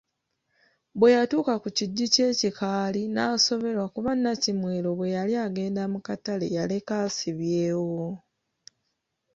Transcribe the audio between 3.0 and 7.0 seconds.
n’asoberwa kuba Nnakimwero bwe yali agenda mu katale yaleka